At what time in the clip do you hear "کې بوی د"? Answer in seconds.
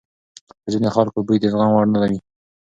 1.21-1.45